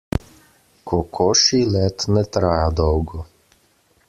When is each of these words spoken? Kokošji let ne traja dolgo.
Kokošji 0.91 1.61
let 1.75 2.09
ne 2.17 2.25
traja 2.39 2.67
dolgo. 2.83 3.27